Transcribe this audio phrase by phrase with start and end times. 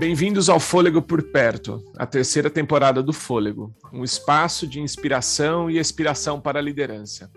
[0.00, 5.76] Bem-vindos ao Fôlego por Perto, a terceira temporada do Fôlego, um espaço de inspiração e
[5.76, 7.30] expiração para a liderança.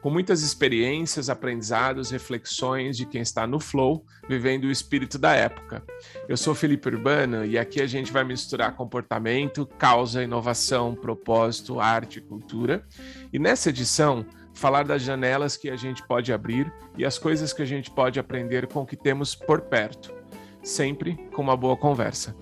[0.00, 5.80] Com muitas experiências, aprendizados, reflexões de quem está no flow, vivendo o espírito da época.
[6.28, 12.18] Eu sou Felipe Urbano e aqui a gente vai misturar comportamento, causa, inovação, propósito, arte
[12.18, 12.84] e cultura.
[13.32, 17.62] E nessa edição, falar das janelas que a gente pode abrir e as coisas que
[17.62, 20.17] a gente pode aprender com o que temos por perto
[20.68, 22.36] sempre com uma boa conversa.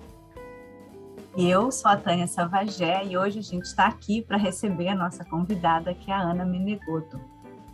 [1.37, 5.23] Eu sou a Tânia Savagé e hoje a gente está aqui para receber a nossa
[5.23, 7.19] convidada, que é a Ana Menegoto,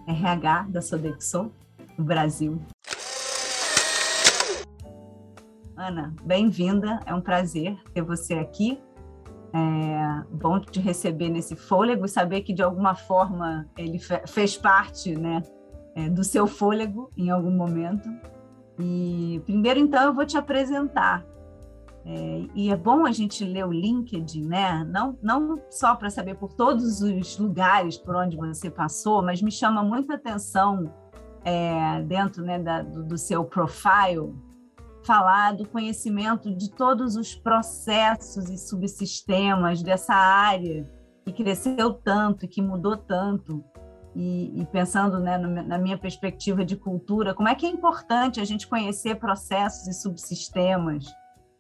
[0.08, 1.52] RH da Sodexo,
[1.98, 2.62] do Brasil.
[5.76, 8.80] Ana, bem-vinda, é um prazer ter você aqui.
[9.56, 15.16] É bom te receber nesse fôlego e saber que, de alguma forma, ele fez parte
[15.16, 15.42] né,
[15.96, 18.10] é, do seu fôlego em algum momento.
[18.84, 21.26] E primeiro, então, eu vou te apresentar.
[22.06, 24.84] É, e é bom a gente ler o LinkedIn, né?
[24.84, 29.52] Não, não só para saber por todos os lugares por onde você passou, mas me
[29.52, 30.94] chama muita atenção
[31.46, 34.34] é, dentro né, da, do, do seu profile
[35.06, 40.90] falar do conhecimento de todos os processos e subsistemas dessa área
[41.26, 43.64] que cresceu tanto, que mudou tanto
[44.16, 48.40] e, e pensando né, no, na minha perspectiva de cultura, como é que é importante
[48.40, 51.06] a gente conhecer processos e subsistemas,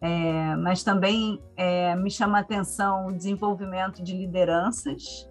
[0.01, 5.29] é, mas também é, me chama a atenção o desenvolvimento de lideranças,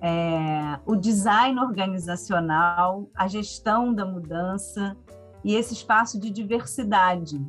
[0.00, 4.96] é, o design organizacional, a gestão da mudança
[5.44, 7.40] e esse espaço de diversidade.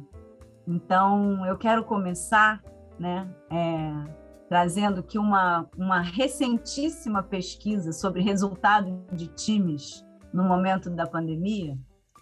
[0.67, 2.61] Então, eu quero começar
[2.99, 4.18] né, é,
[4.49, 11.77] trazendo que uma, uma recentíssima pesquisa sobre resultado de times no momento da pandemia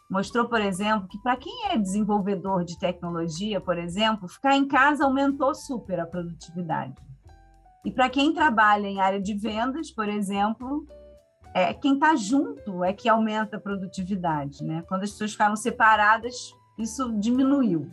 [0.10, 5.06] mostrou, por exemplo, que para quem é desenvolvedor de tecnologia, por exemplo, ficar em casa
[5.06, 6.96] aumentou super a produtividade.
[7.86, 10.86] E para quem trabalha em área de vendas, por exemplo,
[11.54, 14.64] é, quem está junto é que aumenta a produtividade.
[14.64, 14.84] Né?
[14.88, 17.90] Quando as pessoas ficaram separadas, isso diminuiu.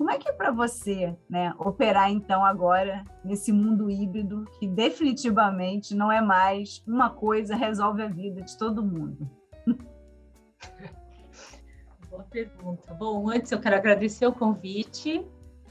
[0.00, 5.94] Como é que é para você né, operar, então, agora nesse mundo híbrido que definitivamente
[5.94, 9.28] não é mais uma coisa resolve a vida de todo mundo?
[12.08, 12.94] Boa pergunta.
[12.94, 15.22] Bom, antes eu quero agradecer o convite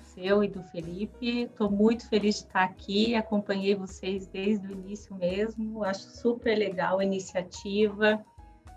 [0.03, 1.45] seu e do Felipe.
[1.45, 3.15] Estou muito feliz de estar aqui.
[3.15, 5.83] Acompanhei vocês desde o início mesmo.
[5.83, 8.23] Acho super legal a iniciativa.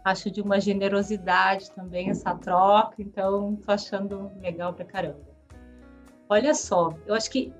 [0.02, 3.02] Acho de uma generosidade também essa troca.
[3.02, 5.31] Então, estou achando legal pra caramba.
[6.32, 7.52] Olha só, eu acho que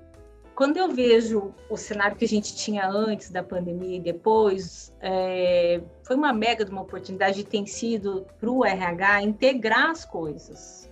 [0.55, 5.79] quando eu vejo o cenário que a gente tinha antes da pandemia e depois, é,
[6.01, 10.91] foi uma mega de uma oportunidade e tem sido para o RH integrar as coisas.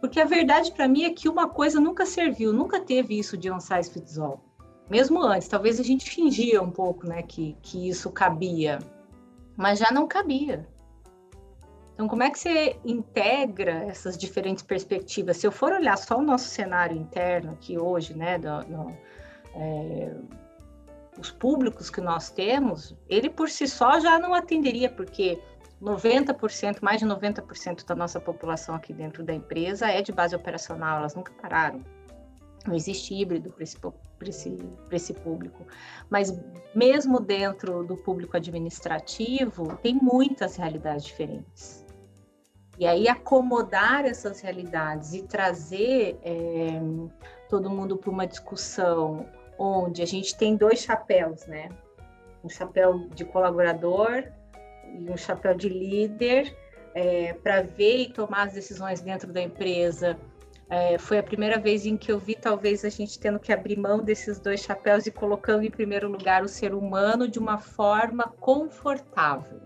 [0.00, 3.50] Porque a verdade para mim é que uma coisa nunca serviu, nunca teve isso de
[3.50, 4.40] on size fits all.
[4.88, 8.78] Mesmo antes, talvez a gente fingia um pouco né, que, que isso cabia,
[9.54, 10.66] mas já não cabia.
[11.94, 15.36] Então, como é que você integra essas diferentes perspectivas?
[15.36, 18.96] Se eu for olhar só o nosso cenário interno aqui hoje, né, do, do,
[19.54, 20.12] é,
[21.16, 25.40] os públicos que nós temos, ele por si só já não atenderia, porque
[25.80, 30.98] 90%, mais de 90% da nossa população aqui dentro da empresa é de base operacional,
[30.98, 31.80] elas nunca pararam.
[32.66, 33.78] Não existe híbrido para esse,
[34.26, 34.56] esse,
[34.90, 35.66] esse público.
[36.08, 36.34] Mas
[36.74, 41.83] mesmo dentro do público administrativo, tem muitas realidades diferentes.
[42.78, 46.80] E aí acomodar essas realidades e trazer é,
[47.48, 49.26] todo mundo para uma discussão
[49.58, 51.68] onde a gente tem dois chapéus, né?
[52.42, 54.24] Um chapéu de colaborador
[54.92, 56.54] e um chapéu de líder
[56.94, 60.18] é, para ver e tomar as decisões dentro da empresa.
[60.68, 63.78] É, foi a primeira vez em que eu vi talvez a gente tendo que abrir
[63.78, 68.24] mão desses dois chapéus e colocando em primeiro lugar o ser humano de uma forma
[68.40, 69.60] confortável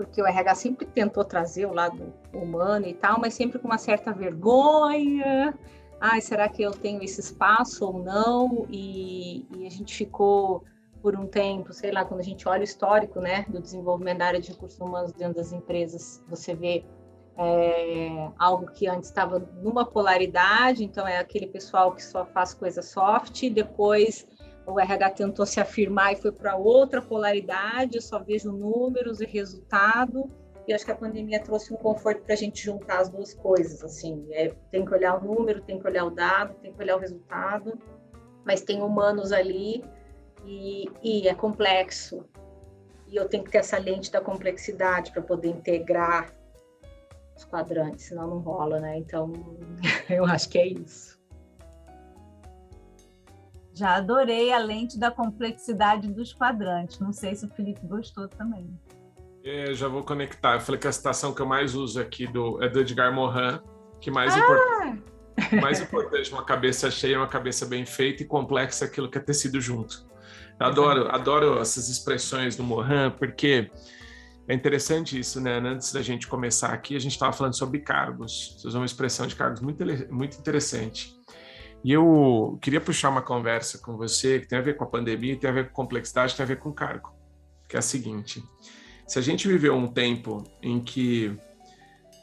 [0.00, 3.76] porque o RH sempre tentou trazer o lado humano e tal, mas sempre com uma
[3.76, 5.54] certa vergonha.
[6.00, 8.66] Ai, será que eu tenho esse espaço ou não?
[8.70, 10.64] E, e, a gente ficou
[11.02, 14.26] por um tempo, sei lá, quando a gente olha o histórico, né, do desenvolvimento da
[14.26, 16.82] área de recursos humanos dentro das empresas, você vê
[17.36, 22.80] é, algo que antes estava numa polaridade, então é aquele pessoal que só faz coisa
[22.80, 24.26] soft, depois
[24.66, 30.30] o RH tentou se afirmar e foi para outra polaridade, só vejo números e resultado,
[30.66, 33.82] e acho que a pandemia trouxe um conforto para a gente juntar as duas coisas,
[33.82, 36.96] assim, é, tem que olhar o número, tem que olhar o dado, tem que olhar
[36.96, 37.78] o resultado,
[38.44, 39.82] mas tem humanos ali
[40.44, 42.24] e, e é complexo,
[43.08, 46.32] e eu tenho que ter essa lente da complexidade para poder integrar
[47.36, 48.98] os quadrantes, senão não rola, né?
[48.98, 49.32] Então,
[50.08, 51.19] Eu acho que é isso.
[53.80, 56.98] Já adorei a lente da complexidade dos quadrantes.
[56.98, 58.78] Não sei se o Felipe gostou também.
[59.42, 60.56] É, já vou conectar.
[60.56, 63.58] Eu falei que a citação que eu mais uso aqui do, é do Edgar Morin,
[63.98, 64.38] que mais, ah!
[64.38, 69.20] importante, mais importante, uma cabeça cheia, uma cabeça bem feita e complexa, aquilo que é
[69.22, 70.06] tecido junto.
[70.60, 73.70] Eu adoro, adoro essas expressões do Morin, porque
[74.46, 75.58] é interessante isso, né?
[75.58, 78.56] Antes da gente começar aqui, a gente estava falando sobre cargos.
[78.58, 79.82] Você usou uma expressão de cargos muito,
[80.12, 81.18] muito interessante.
[81.82, 85.36] E eu queria puxar uma conversa com você que tem a ver com a pandemia,
[85.36, 87.12] tem a ver com complexidade, tem a ver com cargo.
[87.68, 88.42] Que é a seguinte:
[89.06, 91.38] se a gente viveu um tempo em que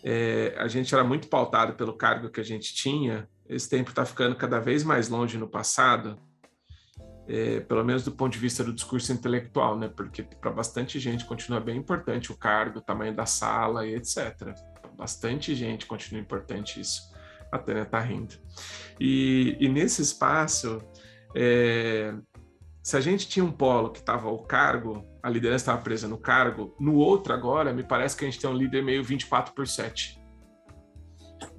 [0.03, 4.05] é, a gente era muito pautado pelo cargo que a gente tinha, esse tempo está
[4.05, 6.19] ficando cada vez mais longe no passado,
[7.27, 9.89] é, pelo menos do ponto de vista do discurso intelectual, né?
[9.89, 14.55] Porque para bastante gente continua bem importante o cargo, o tamanho da sala e etc.
[14.95, 17.01] Bastante gente continua importante isso.
[17.51, 18.35] A Tânia está rindo.
[18.99, 20.81] E, e, nesse espaço,
[21.35, 22.13] é,
[22.83, 26.17] se a gente tinha um polo que estava o cargo, a liderança estava presa no
[26.17, 29.67] cargo, no outro agora, me parece que a gente tem um líder meio 24 por
[29.67, 30.21] 7.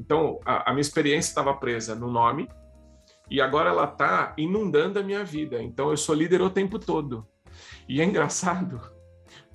[0.01, 2.49] Então, a, a minha experiência estava presa no nome,
[3.31, 5.63] e agora ela está inundando a minha vida.
[5.63, 7.27] Então, eu sou líder o tempo todo.
[7.89, 8.81] E é engraçado,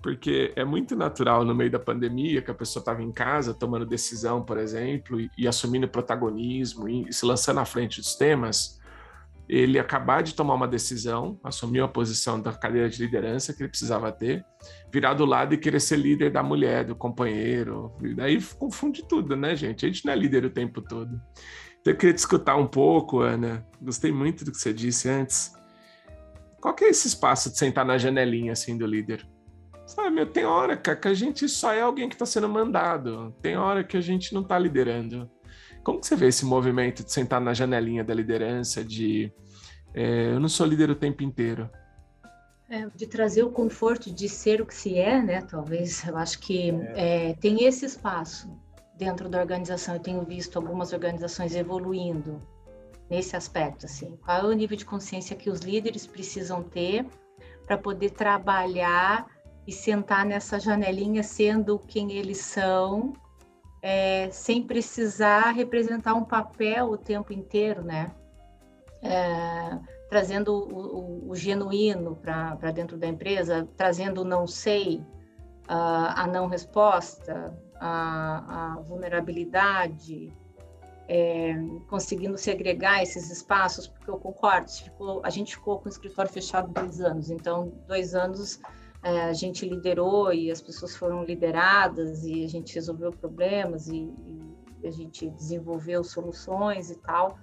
[0.04, 3.86] porque é muito natural no meio da pandemia que a pessoa estava em casa tomando
[3.86, 8.84] decisão, por exemplo, e, e assumindo protagonismo e, e se lançando à frente dos temas
[9.48, 13.70] ele acabar de tomar uma decisão, assumir a posição da cadeira de liderança que ele
[13.70, 14.46] precisava ter,
[14.92, 17.92] virar do lado e querer ser líder da mulher, do companheiro.
[18.02, 19.86] E daí confunde tudo, né, gente?
[19.86, 21.22] A gente não é líder o tempo todo.
[21.82, 23.66] Então eu queria te escutar um pouco, Ana.
[23.82, 25.54] Gostei muito do que você disse antes.
[26.62, 29.28] Qual que é esse espaço de sentar na janelinha assim do líder?
[29.94, 33.32] Sabe, tem hora que a gente só é alguém que está sendo mandado.
[33.44, 35.30] Tem hora que a gente não está liderando.
[35.84, 39.32] Como que você vê esse movimento de sentar na janelinha da liderança, de
[39.94, 41.70] é, eu não sou líder o tempo inteiro?
[42.68, 45.44] É, de trazer o conforto de ser o que se é, né?
[45.44, 47.30] Talvez, eu acho que é.
[47.30, 48.50] É, tem esse espaço
[48.98, 49.94] dentro da organização.
[49.94, 52.42] Eu tenho visto algumas organizações evoluindo
[53.12, 54.18] nesse aspecto, assim.
[54.26, 57.06] Qual é o nível de consciência que os líderes precisam ter
[57.68, 59.28] para poder trabalhar
[59.66, 63.14] e sentar nessa janelinha sendo quem eles são
[63.84, 68.12] é, sem precisar representar um papel o tempo inteiro, né?
[69.02, 69.78] É,
[70.10, 75.04] trazendo o, o, o genuíno para dentro da empresa, trazendo o não sei,
[75.68, 80.32] a, a não resposta, a, a vulnerabilidade,
[81.10, 81.56] é,
[81.90, 86.72] conseguindo segregar esses espaços, porque eu concordo, ficou, a gente ficou com o escritório fechado
[86.72, 88.62] dois anos, então dois anos
[89.04, 94.14] a gente liderou e as pessoas foram lideradas e a gente resolveu problemas e,
[94.82, 97.38] e a gente desenvolveu soluções e tal.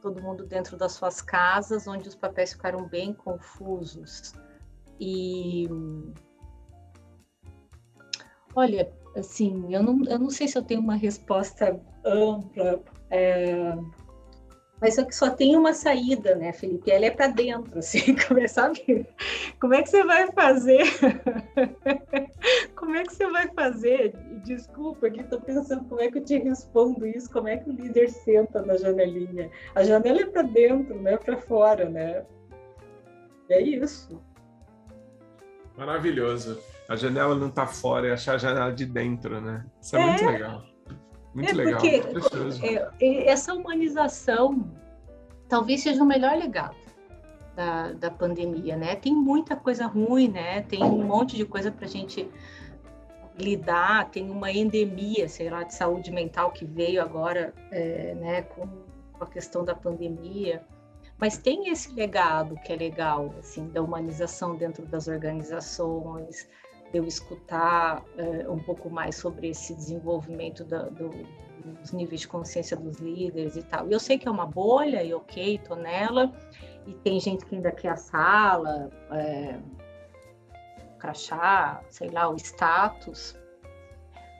[0.00, 4.32] Todo mundo dentro das suas casas, onde os papéis ficaram bem confusos.
[4.98, 5.68] E
[8.54, 12.82] olha, assim, eu não, eu não sei se eu tenho uma resposta ampla.
[13.10, 13.76] É
[14.82, 16.90] mas só que só tem uma saída, né, Felipe?
[16.90, 18.16] Ela é para dentro, assim,
[18.48, 19.06] sabe?
[19.60, 20.82] Como é que você vai fazer?
[22.74, 24.12] como é que você vai fazer?
[24.44, 27.72] Desculpa, que estou pensando como é que eu te respondo isso, como é que o
[27.72, 29.48] líder senta na janelinha?
[29.76, 32.26] A janela é para dentro, não é para fora, né?
[33.48, 34.20] É isso.
[35.76, 36.58] Maravilhoso.
[36.88, 39.64] A janela não está fora, é achar a janela de dentro, né?
[39.80, 40.06] Isso é, é.
[40.06, 40.71] muito legal.
[41.34, 41.80] Muito é legal.
[41.80, 44.70] Porque é, é, essa humanização
[45.48, 46.76] talvez seja o melhor legado
[47.54, 48.96] da, da pandemia, né?
[48.96, 50.62] Tem muita coisa ruim, né?
[50.62, 52.28] Tem um monte de coisa para a gente
[53.38, 54.10] lidar.
[54.10, 58.42] Tem uma endemia, sei lá, de saúde mental que veio agora, é, né?
[58.42, 58.66] Com,
[59.12, 60.62] com a questão da pandemia.
[61.18, 66.48] Mas tem esse legado que é legal, assim, da humanização dentro das organizações,
[66.92, 71.10] eu escutar é, um pouco mais sobre esse desenvolvimento da, do,
[71.80, 73.88] dos níveis de consciência dos líderes e tal.
[73.88, 76.32] E eu sei que é uma bolha, e ok, tô nela,
[76.86, 79.58] e tem gente que ainda quer a sala, é,
[80.98, 83.36] crachá, sei lá, o status,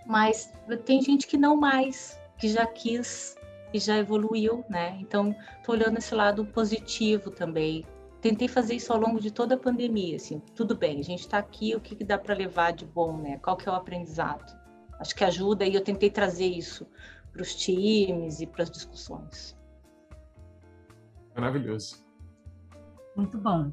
[0.06, 0.52] mas
[0.84, 3.36] tem gente que não mais, que já quis
[3.72, 4.98] e já evoluiu, né?
[5.00, 7.86] Então, tô olhando esse lado positivo também,
[8.22, 11.38] tentei fazer isso ao longo de toda a pandemia, assim, tudo bem, a gente está
[11.38, 13.38] aqui, o que, que dá para levar de bom, né?
[13.38, 14.56] Qual que é o aprendizado?
[15.00, 16.86] Acho que ajuda e eu tentei trazer isso
[17.32, 19.58] para os times e para as discussões.
[21.34, 22.06] Maravilhoso.
[23.16, 23.72] Muito bom.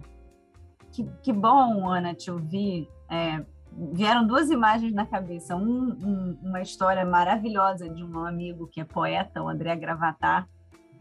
[0.91, 2.89] Que, que bom, Ana, te ouvir.
[3.08, 3.46] É,
[3.94, 5.56] vieram duas imagens na cabeça.
[5.56, 10.50] Um, um, uma história maravilhosa de um amigo que é poeta, o André Gravatar,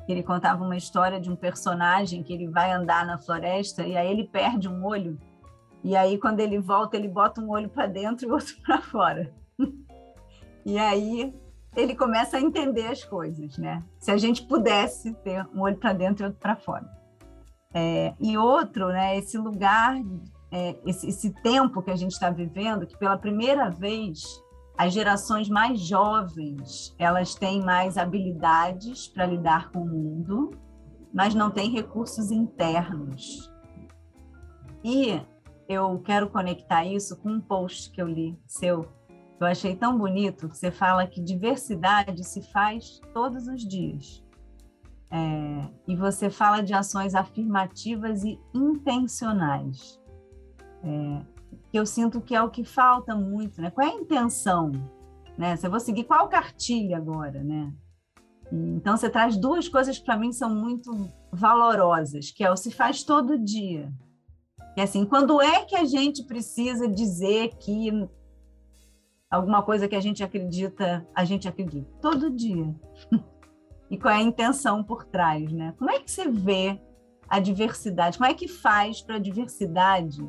[0.08, 4.10] Ele contava uma história de um personagem que ele vai andar na floresta e aí
[4.10, 5.20] ele perde um olho.
[5.84, 9.32] E aí, quando ele volta, ele bota um olho para dentro e outro para fora.
[10.64, 11.34] e aí
[11.76, 13.84] ele começa a entender as coisas, né?
[13.98, 16.88] Se a gente pudesse ter um olho para dentro e outro para fora.
[17.72, 19.16] É, e outro, né?
[19.16, 19.94] Esse lugar,
[20.50, 24.24] é, esse, esse tempo que a gente está vivendo, que pela primeira vez
[24.78, 30.50] as gerações mais jovens elas têm mais habilidades para lidar com o mundo,
[31.12, 33.52] mas não têm recursos internos.
[34.84, 35.20] E
[35.68, 38.86] eu quero conectar isso com um post que eu li seu.
[39.40, 44.24] Eu achei tão bonito que você fala que diversidade se faz todos os dias.
[45.10, 50.00] É, e você fala de ações afirmativas e intencionais.
[50.84, 51.37] É,
[51.70, 53.70] que eu sinto que é o que falta muito, né?
[53.70, 54.72] Qual é a intenção?
[55.36, 55.54] Né?
[55.62, 57.72] Eu vou seguir qual cartilha agora, né?
[58.50, 60.90] Então você traz duas coisas para mim são muito
[61.30, 63.92] valorosas, que é o se faz todo dia.
[64.74, 67.90] Que é assim, quando é que a gente precisa dizer que
[69.30, 72.74] alguma coisa que a gente acredita, a gente acredita todo dia.
[73.90, 75.74] e qual é a intenção por trás, né?
[75.78, 76.80] Como é que você vê
[77.28, 78.16] a diversidade?
[78.16, 80.26] Como é que faz para a diversidade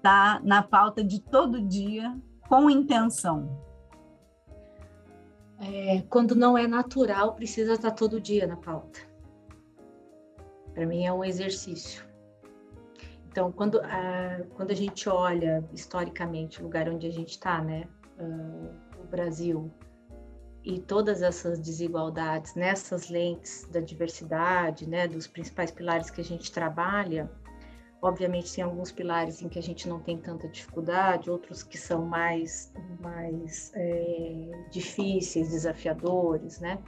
[0.00, 3.62] está na pauta de todo dia com intenção?
[5.60, 8.98] É, quando não é natural, precisa estar todo dia na pauta.
[10.72, 12.02] Para mim é um exercício.
[13.28, 17.86] Então, quando a, quando a gente olha historicamente o lugar onde a gente está, né,
[18.18, 19.70] uh, o Brasil,
[20.64, 26.50] e todas essas desigualdades nessas lentes da diversidade, né, dos principais pilares que a gente
[26.50, 27.30] trabalha,
[28.02, 32.06] Obviamente tem alguns pilares em que a gente não tem tanta dificuldade, outros que são
[32.06, 36.78] mais, mais é, difíceis, desafiadores, né?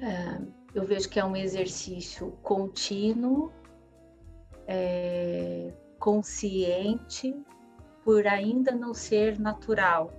[0.00, 0.40] É,
[0.74, 3.52] eu vejo que é um exercício contínuo,
[4.66, 7.34] é, consciente,
[8.04, 10.10] por ainda não ser natural,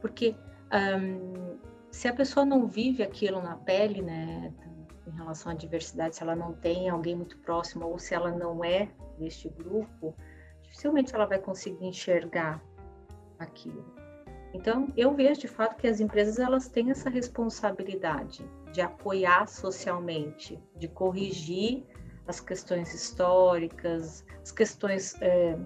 [0.00, 0.36] porque
[1.00, 1.56] um,
[1.90, 4.52] se a pessoa não vive aquilo na pele, né,
[5.16, 8.88] relação à diversidade, se ela não tem alguém muito próximo ou se ela não é
[9.18, 10.14] deste grupo,
[10.62, 12.62] dificilmente ela vai conseguir enxergar
[13.38, 13.84] aquilo.
[14.54, 20.58] Então, eu vejo de fato que as empresas elas têm essa responsabilidade de apoiar socialmente,
[20.76, 21.84] de corrigir
[22.26, 25.58] as questões históricas, as questões é,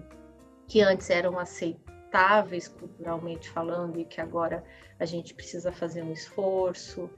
[0.67, 4.63] que antes eram aceitáveis culturalmente falando e que agora
[4.99, 7.09] a gente precisa fazer um esforço.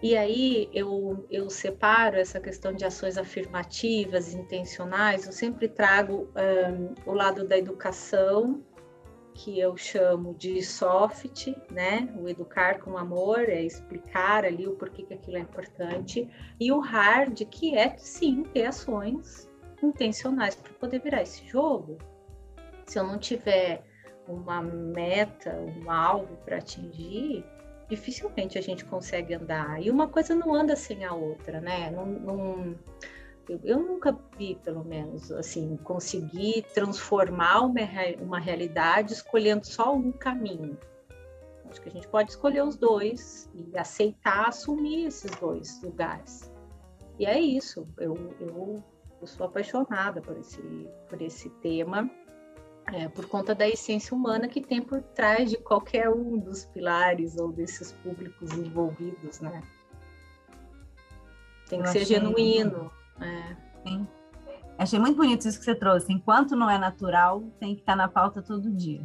[0.00, 6.94] E aí eu, eu separo essa questão de ações afirmativas, intencionais, eu sempre trago um,
[7.10, 8.62] o lado da educação,
[9.34, 12.12] que eu chamo de soft, né?
[12.20, 16.28] O educar com amor, é explicar ali o porquê que aquilo é importante,
[16.60, 19.48] e o hard, que é sim ter ações
[19.82, 21.98] intencionais para poder virar esse jogo.
[22.86, 23.84] Se eu não tiver
[24.26, 27.44] uma meta, um alvo para atingir,
[27.88, 29.82] dificilmente a gente consegue andar.
[29.82, 31.90] E uma coisa não anda sem a outra, né?
[31.90, 32.78] Não, não,
[33.48, 37.80] eu, eu, nunca vi, pelo menos, assim, conseguir transformar uma,
[38.20, 40.78] uma realidade escolhendo só um caminho.
[41.70, 46.52] Acho que a gente pode escolher os dois e aceitar assumir esses dois lugares.
[47.18, 47.86] E é isso.
[47.98, 48.82] Eu, eu,
[49.20, 50.62] eu sou apaixonada por esse,
[51.08, 52.10] por esse tema
[52.92, 57.36] é, por conta da essência humana que tem por trás de qualquer um dos pilares
[57.38, 59.62] ou desses públicos envolvidos, né?
[61.68, 62.90] Tem que Eu ser genuíno.
[63.20, 63.56] É.
[63.86, 64.06] Sim.
[64.78, 66.12] Achei muito bonito isso que você trouxe.
[66.12, 69.02] Enquanto não é natural, tem que estar na pauta todo dia.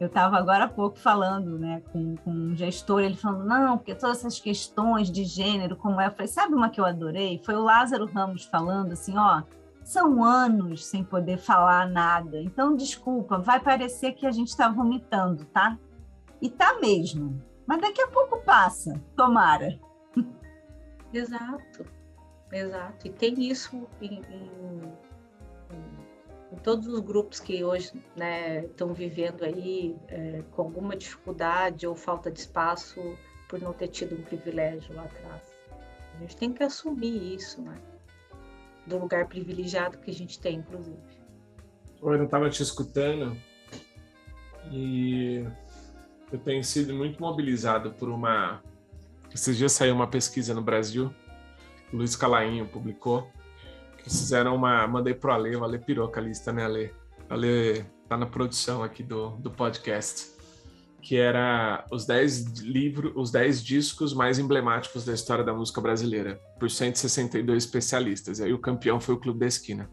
[0.00, 3.94] Eu estava agora há pouco falando né, com, com, um gestor, ele falando, não, porque
[3.94, 7.40] todas essas questões de gênero, como é, eu falei, sabe uma que eu adorei?
[7.44, 9.42] Foi o Lázaro Ramos falando assim, ó,
[9.86, 12.40] são anos sem poder falar nada.
[12.42, 15.78] Então, desculpa, vai parecer que a gente está vomitando, tá?
[16.42, 17.40] E tá mesmo.
[17.64, 19.78] Mas daqui a pouco passa, tomara.
[21.12, 21.86] Exato,
[22.52, 23.06] exato.
[23.06, 24.80] E tem isso em, em,
[26.52, 27.92] em todos os grupos que hoje
[28.66, 33.00] estão né, vivendo aí é, com alguma dificuldade ou falta de espaço
[33.48, 35.42] por não ter tido um privilégio lá atrás.
[36.16, 37.80] A gente tem que assumir isso, né?
[38.86, 40.98] Do lugar privilegiado que a gente tem, inclusive.
[42.02, 43.36] Eu estava te escutando
[44.70, 45.44] e
[46.30, 48.62] eu tenho sido muito mobilizado por uma.
[49.34, 51.12] Esses dias saiu uma pesquisa no Brasil,
[51.92, 53.30] o Luiz Calainho publicou,
[53.98, 54.86] que fizeram uma.
[54.86, 56.94] Mandei pro Ale, o Ale pirou com a lista, né, Ale?
[57.28, 60.35] Ale tá na produção aqui do, do podcast.
[61.06, 66.40] Que era os 10 livros, os 10 discos mais emblemáticos da história da música brasileira,
[66.58, 68.40] por 162 especialistas.
[68.40, 69.88] E aí o campeão foi o Clube da Esquina.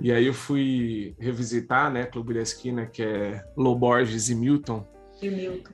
[0.00, 4.84] E aí eu fui revisitar, né, Clube da Esquina, que é Lô Borges e Milton.
[5.22, 5.70] E Milton.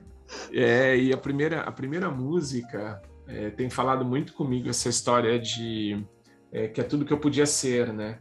[0.53, 6.05] É, e a primeira, a primeira música é, tem falado muito comigo essa história de
[6.51, 8.19] é, que é tudo que eu podia ser, né?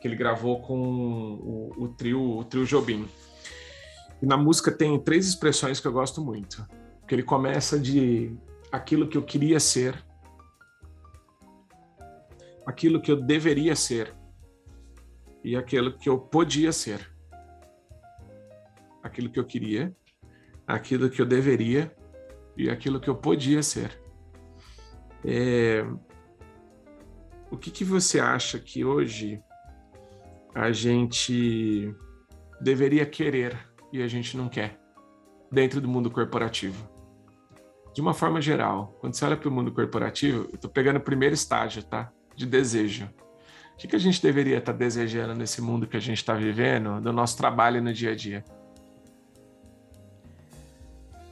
[0.00, 3.08] Que ele gravou com o, o trio, o trio Jobim.
[4.22, 6.64] E na música tem três expressões que eu gosto muito.
[7.08, 8.32] Que ele começa de
[8.70, 10.00] aquilo que eu queria ser,
[12.64, 14.14] aquilo que eu deveria ser
[15.42, 17.10] e aquilo que eu podia ser.
[19.02, 19.94] Aquilo que eu queria,
[20.64, 21.92] aquilo que eu deveria
[22.56, 24.00] e aquilo que eu podia ser.
[25.24, 25.84] É...
[27.50, 29.42] O que, que você acha que hoje
[30.54, 31.92] a gente
[32.60, 34.80] deveria querer e a gente não quer
[35.50, 36.88] dentro do mundo corporativo?
[37.94, 41.00] De uma forma geral, quando você olha para o mundo corporativo, eu estou pegando o
[41.00, 42.10] primeiro estágio, tá?
[42.34, 43.10] De desejo.
[43.74, 46.34] O que, que a gente deveria estar tá desejando nesse mundo que a gente está
[46.34, 48.44] vivendo, do nosso trabalho no dia a dia?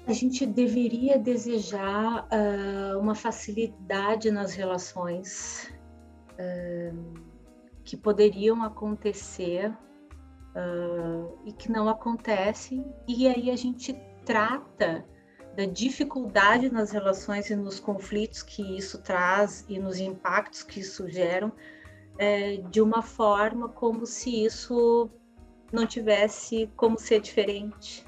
[0.06, 5.72] A gente deveria desejar uh, uma facilidade nas relações
[6.32, 7.20] uh,
[7.84, 9.72] que poderiam acontecer
[10.54, 15.04] uh, e que não acontecem, e aí a gente trata
[15.56, 21.08] da dificuldade nas relações e nos conflitos que isso traz e nos impactos que isso
[21.08, 21.52] gera
[22.18, 25.10] é, de uma forma como se isso
[25.72, 28.06] não tivesse como ser diferente.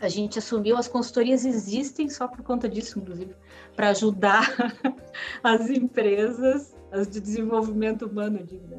[0.00, 3.34] A gente assumiu, as consultorias existem só por conta disso, inclusive,
[3.74, 4.46] para ajudar
[5.42, 8.78] as empresas, as de desenvolvimento humano, digo, né?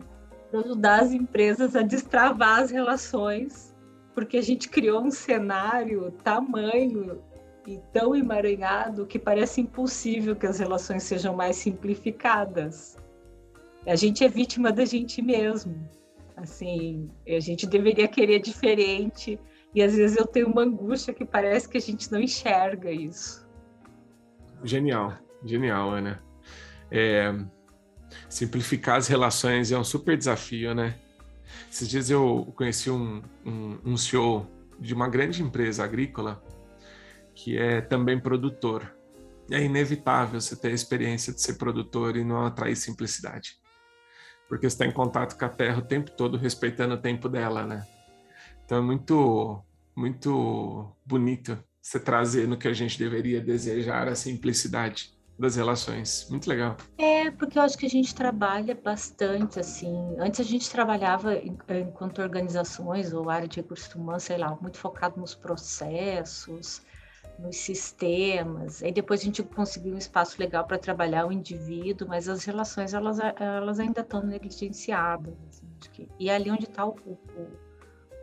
[0.50, 3.76] Para ajudar as empresas a destravar as relações,
[4.14, 7.22] porque a gente criou um cenário tamanho
[7.68, 12.98] e tão emaranhado que parece impossível que as relações sejam mais simplificadas
[13.86, 15.90] a gente é vítima da gente mesmo.
[16.36, 19.40] Assim, a gente deveria querer diferente
[19.74, 23.48] e às vezes eu tenho uma angústia que parece que a gente não enxerga isso.
[24.64, 26.24] Genial, genial, Ana.
[26.92, 27.34] É,
[28.30, 30.98] simplificar as relações é um super desafio, né?
[31.72, 34.48] Esses dias eu conheci um, um, um CEO
[34.80, 36.44] de uma grande empresa agrícola
[37.36, 38.96] que é também produtor.
[39.52, 43.60] É inevitável você ter a experiência de ser produtor e não atrair simplicidade
[44.50, 47.64] porque você está em contato com a Terra o tempo todo, respeitando o tempo dela,
[47.64, 47.88] né?
[48.66, 49.64] Então é muito,
[49.96, 56.28] muito bonito você trazer no que a gente deveria desejar a simplicidade das relações.
[56.30, 56.76] Muito legal.
[56.98, 60.16] É, porque eu acho que a gente trabalha bastante, assim.
[60.20, 65.20] Antes a gente trabalhava enquanto organizações ou área de recursos humanos, sei lá, muito focado
[65.20, 66.82] nos processos,
[67.40, 68.84] nos sistemas.
[68.84, 72.94] Aí depois a gente conseguiu um espaço legal para trabalhar o indivíduo, mas as relações
[72.94, 75.34] elas, elas ainda estão negligenciadas.
[75.48, 76.10] Assim, que...
[76.20, 77.18] E é ali onde está o, o,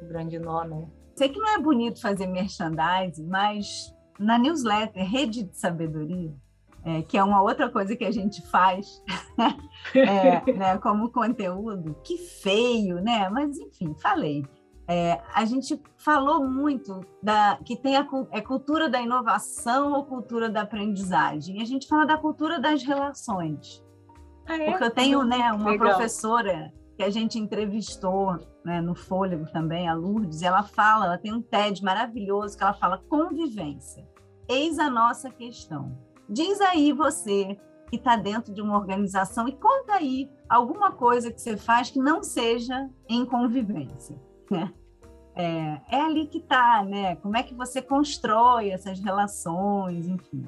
[0.03, 0.87] o, grande nó, né?
[1.15, 6.35] Sei que não é bonito fazer merchandising, mas na newsletter Rede de Sabedoria,
[6.87, 9.03] é, que é uma outra coisa que a gente faz
[9.92, 13.29] é, né, como conteúdo, que feio, né?
[13.29, 14.44] Mas enfim, falei.
[14.88, 20.49] É, a gente falou muito da que tem a é cultura da inovação ou cultura
[20.49, 21.61] da aprendizagem.
[21.61, 23.85] A gente fala da cultura das relações.
[24.46, 24.70] Ah, é?
[24.70, 25.88] Porque eu tenho né, uma Legal.
[25.88, 31.18] professora que a gente entrevistou né, no Fôlego também, a Lourdes, e ela fala, ela
[31.18, 34.07] tem um TED maravilhoso que ela fala convivência.
[34.49, 36.06] Eis a nossa questão.
[36.29, 37.59] Diz aí você
[37.89, 42.01] que está dentro de uma organização e conta aí alguma coisa que você faz que
[42.01, 44.73] não seja em convivência né?
[45.35, 47.17] É, é ali que está, né?
[47.17, 50.47] Como é que você constrói essas relações, enfim.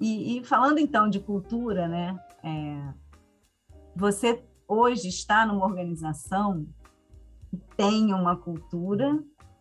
[0.00, 2.18] E, e falando então de cultura, né?
[2.42, 2.94] É,
[3.96, 6.66] você hoje está numa organização
[7.50, 9.18] que tem uma cultura,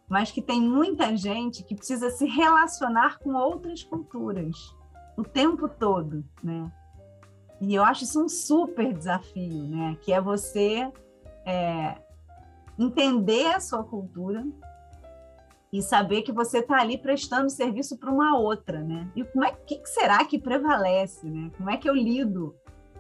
[0.10, 4.76] mas que tem muita gente que precisa se relacionar com outras culturas
[5.18, 6.72] o tempo todo, né?
[7.62, 9.98] E eu acho isso um super desafio, né?
[10.02, 10.92] Que é você
[11.46, 11.96] é,
[12.78, 14.46] entender a sua cultura
[15.72, 19.10] e saber que você está ali prestando serviço para uma outra, né?
[19.16, 21.52] E como é que, que, será que prevalece, né?
[21.58, 22.56] Como é que eu lido,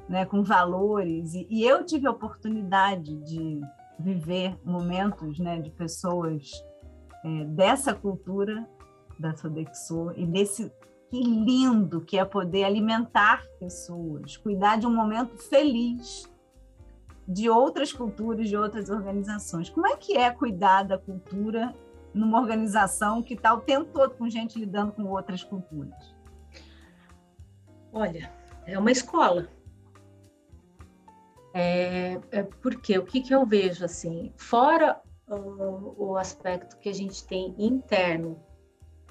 [0.10, 1.34] né, com valores?
[1.34, 3.62] E, e eu tive a oportunidade de
[4.00, 6.50] viver momentos, né, de pessoas
[7.24, 8.68] é, dessa cultura
[9.20, 10.72] da Sodexo e desse
[11.14, 16.28] que lindo que é poder alimentar pessoas, cuidar de um momento feliz
[17.28, 19.70] de outras culturas, de outras organizações.
[19.70, 21.72] Como é que é cuidar da cultura
[22.16, 26.16] numa organização que está o tempo todo com gente lidando com outras culturas?
[27.92, 28.34] Olha,
[28.66, 29.48] é uma escola.
[31.54, 36.94] É, é porque o que, que eu vejo assim, fora o, o aspecto que a
[36.94, 38.42] gente tem interno,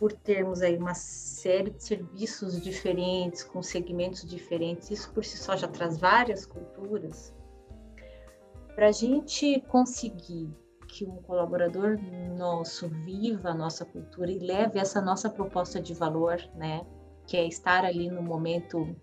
[0.02, 5.56] por termos aí uma série de serviços diferentes, com segmentos diferentes, isso por si só
[5.56, 7.32] já traz várias culturas.
[8.74, 10.50] Para a gente conseguir
[10.88, 12.00] que um colaborador
[12.36, 16.84] nosso viva a nossa cultura e leve essa nossa proposta de valor, né,
[17.24, 18.96] que é estar ali no momento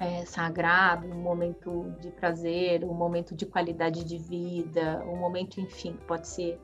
[0.00, 5.94] é, sagrado, um momento de prazer, um momento de qualidade de vida, um momento, enfim,
[6.06, 6.58] pode ser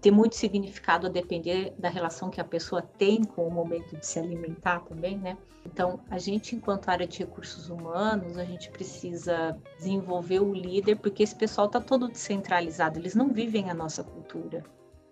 [0.00, 4.06] ter muito significado a depender da relação que a pessoa tem com o momento de
[4.06, 5.36] se alimentar também, né?
[5.66, 11.22] Então, a gente, enquanto área de recursos humanos, a gente precisa desenvolver o líder, porque
[11.22, 14.64] esse pessoal está todo descentralizado, eles não vivem a nossa cultura,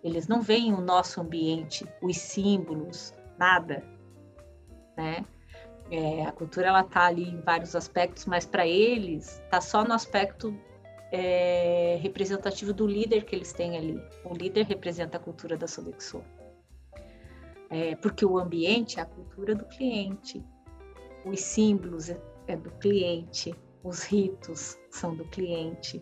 [0.03, 3.83] eles não veem o nosso ambiente, os símbolos, nada,
[4.97, 5.25] né?
[5.89, 9.93] É, a cultura ela tá ali em vários aspectos, mas para eles tá só no
[9.93, 10.57] aspecto
[11.11, 14.01] é, representativo do líder que eles têm ali.
[14.23, 16.23] O líder representa a cultura da Sodexo.
[17.69, 20.43] É, porque o ambiente é a cultura do cliente,
[21.25, 26.01] os símbolos é, é do cliente, os ritos são do cliente.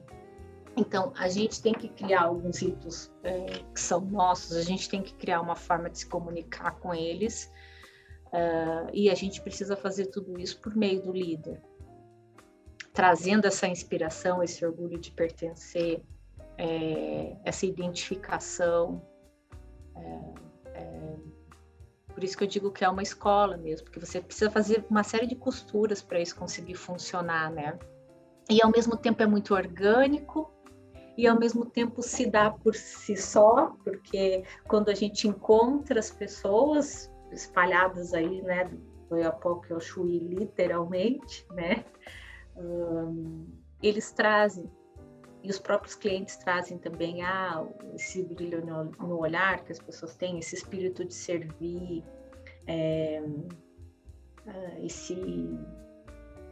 [0.78, 5.02] Então, a gente tem que criar alguns ritos é, que são nossos, a gente tem
[5.02, 7.52] que criar uma forma de se comunicar com eles,
[8.28, 11.62] uh, e a gente precisa fazer tudo isso por meio do líder
[12.94, 16.02] trazendo essa inspiração, esse orgulho de pertencer,
[16.58, 19.02] é, essa identificação.
[19.96, 21.16] É, é,
[22.14, 25.04] por isso que eu digo que é uma escola mesmo, porque você precisa fazer uma
[25.04, 27.80] série de costuras para isso conseguir funcionar, né?
[28.50, 30.52] E ao mesmo tempo é muito orgânico
[31.16, 36.10] e ao mesmo tempo se dá por si só, porque quando a gente encontra as
[36.10, 41.86] pessoas espalhadas aí, né, do Oiapoque ao Chuí, literalmente, né,
[43.82, 44.70] eles trazem,
[45.44, 50.16] e os próprios clientes trazem também ah, esse brilho no, no olhar que as pessoas
[50.16, 52.04] têm, esse espírito de servir,
[52.68, 53.24] é,
[54.84, 55.16] esse,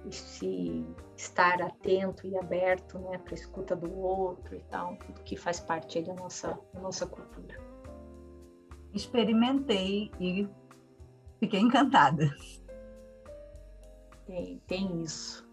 [0.07, 5.35] esse estar atento e aberto né, para a escuta do outro e tal, tudo que
[5.35, 7.57] faz parte da nossa, da nossa cultura.
[8.93, 10.47] Experimentei e
[11.39, 12.29] fiquei encantada.
[14.25, 15.46] Tem, tem isso.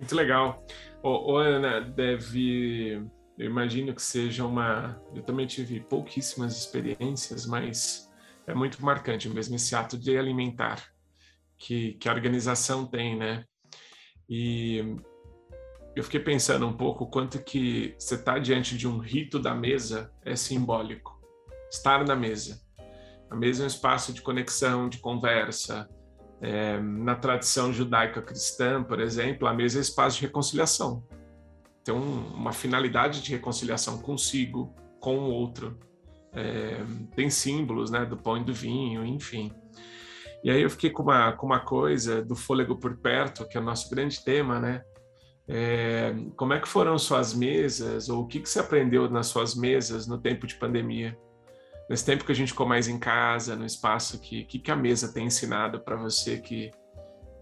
[0.00, 0.64] Muito legal.
[1.02, 3.06] Ô, ô, Ana, deve.
[3.38, 5.00] Eu imagino que seja uma.
[5.14, 8.10] Eu também tive pouquíssimas experiências, mas
[8.46, 10.82] é muito marcante mesmo esse ato de alimentar
[11.58, 13.44] que, que a organização tem, né?
[14.26, 14.96] E
[15.94, 20.10] eu fiquei pensando um pouco quanto que você está diante de um rito da mesa
[20.24, 21.20] é simbólico.
[21.70, 22.62] Estar na mesa.
[23.28, 25.88] A mesa é um espaço de conexão, de conversa,
[26.40, 31.04] é, na tradição judaica cristã, por exemplo, a mesa é espaço de reconciliação.
[31.84, 35.78] Tem um, uma finalidade de reconciliação consigo, com o outro.
[36.32, 36.80] É,
[37.14, 39.52] tem símbolos, né, do pão e do vinho, enfim.
[40.42, 43.60] E aí eu fiquei com uma, com uma coisa do fôlego por perto, que é
[43.60, 44.82] o nosso grande tema, né?
[45.46, 49.54] É, como é que foram suas mesas, ou o que, que você aprendeu nas suas
[49.54, 51.18] mesas no tempo de pandemia?
[51.90, 54.76] Nesse tempo que a gente ficou mais em casa, no espaço, que que, que a
[54.76, 56.70] mesa tem ensinado para você que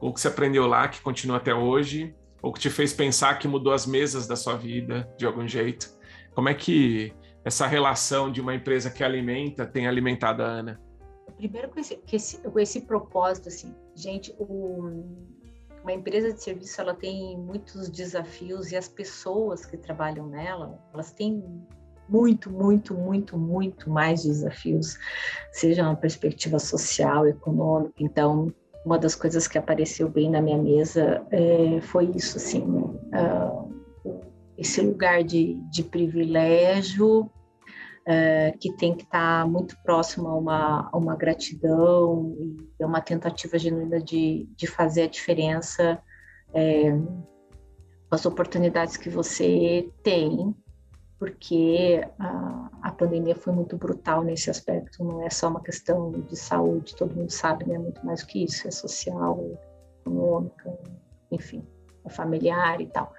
[0.00, 3.46] ou que você aprendeu lá que continua até hoje, ou que te fez pensar que
[3.46, 5.92] mudou as mesas da sua vida de algum jeito?
[6.34, 7.12] Como é que
[7.44, 10.80] essa relação de uma empresa que alimenta tem alimentado a Ana?
[11.37, 15.04] Primeiro com esse, esse, com esse propósito, assim, gente, o,
[15.82, 21.12] uma empresa de serviço ela tem muitos desafios e as pessoas que trabalham nela, elas
[21.12, 21.66] têm
[22.09, 24.99] muito, muito, muito, muito mais desafios,
[25.53, 27.94] seja uma perspectiva social, econômica.
[28.01, 28.53] Então,
[28.85, 33.75] uma das coisas que apareceu bem na minha mesa é, foi isso, assim, uh,
[34.57, 40.90] esse lugar de, de privilégio uh, que tem que estar tá muito próximo a uma,
[40.92, 42.35] a uma gratidão
[42.81, 46.01] e uma tentativa genuína de, de fazer a diferença
[46.55, 50.55] é, com as oportunidades que você tem
[51.18, 56.37] porque a, a, pandemia foi muito brutal nesse aspecto, não é só uma questão de
[56.37, 57.76] saúde, todo mundo sabe, né?
[57.76, 59.59] Muito mais que isso, é social,
[60.00, 60.78] econômica,
[61.31, 61.66] enfim,
[62.04, 63.12] é familiar e tal.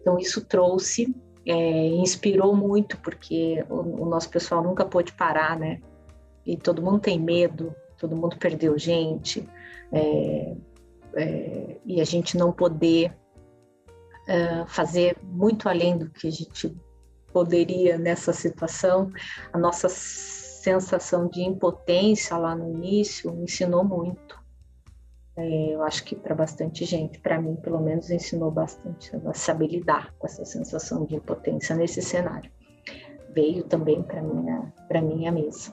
[0.00, 1.14] Então, isso trouxe,
[1.46, 5.80] é, inspirou muito, porque o, o, nosso pessoal nunca pôde parar, né?
[6.44, 9.48] E todo mundo tem medo, todo mundo perdeu gente,
[9.92, 10.56] é,
[11.14, 13.16] é, e a gente não poder
[14.68, 16.74] fazer muito além do que a gente
[17.34, 19.10] poderia nessa situação.
[19.52, 24.42] A nossa sensação de impotência lá no início me ensinou muito.
[25.36, 29.66] É, eu acho que para bastante gente, para mim pelo menos, ensinou bastante a saber
[29.66, 32.50] lidar com essa sensação de impotência nesse cenário.
[33.34, 35.72] Veio também para minha para minha mesa.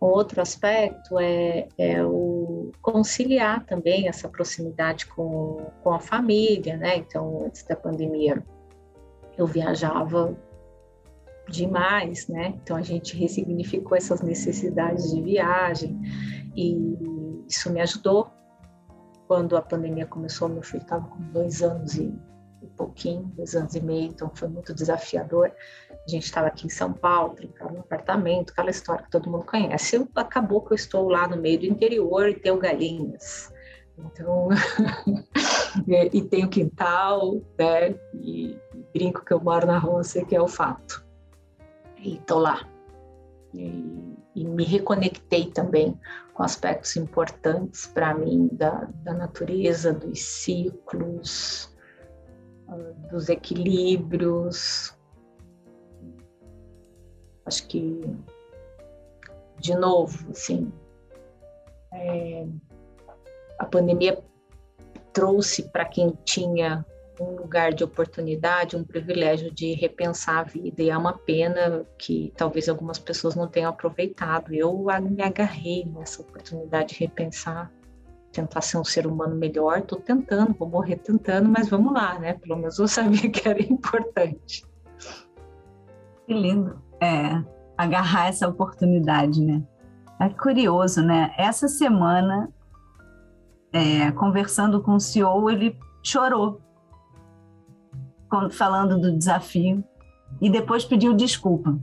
[0.00, 6.96] Outro aspecto é, é, o conciliar também essa proximidade com, com a família, né?
[6.96, 8.42] Então, antes da pandemia,
[9.36, 10.36] eu viajava
[11.48, 12.54] demais, né?
[12.62, 16.00] Então, a gente ressignificou essas necessidades de viagem
[16.56, 16.98] e
[17.48, 18.30] isso me ajudou.
[19.26, 22.12] Quando a pandemia começou, meu filho estava com dois anos e
[22.76, 25.52] pouquinho, dois anos e meio, então foi muito desafiador.
[25.90, 29.44] A gente estava aqui em São Paulo, trancado no apartamento, aquela história que todo mundo
[29.44, 29.96] conhece.
[29.96, 33.52] Eu, acabou que eu estou lá no meio do interior e tenho galinhas.
[33.96, 34.48] Então,
[36.12, 37.94] e tenho quintal, né?
[38.14, 41.04] E, e brinco que eu moro na roça, que é o fato.
[42.02, 42.68] E estou lá.
[43.54, 45.98] E, e, me reconectei também
[46.34, 51.72] com aspectos importantes para mim da, da natureza, dos ciclos,
[53.10, 54.96] dos equilíbrios.
[57.44, 58.00] Acho que,
[59.58, 60.72] de novo, assim,
[61.92, 62.46] é,
[63.58, 64.18] a pandemia
[65.12, 66.84] trouxe para quem tinha
[67.22, 72.32] um lugar de oportunidade, um privilégio de repensar a vida, e é uma pena que
[72.36, 74.52] talvez algumas pessoas não tenham aproveitado.
[74.52, 77.70] Eu me agarrei nessa oportunidade de repensar
[78.32, 79.78] tentar ser um ser humano melhor.
[79.78, 82.34] Estou tentando, vou morrer tentando, mas vamos lá, né?
[82.34, 84.64] Pelo menos eu sabia que era importante.
[86.26, 86.82] Que lindo.
[87.00, 87.42] É,
[87.76, 89.62] agarrar essa oportunidade, né?
[90.18, 91.34] É curioso, né?
[91.36, 92.48] Essa semana,
[93.72, 96.60] é, conversando com o CEO, ele chorou
[98.50, 99.84] falando do desafio
[100.40, 101.78] e depois pediu desculpa